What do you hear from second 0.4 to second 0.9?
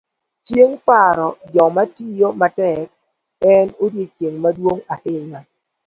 chieng'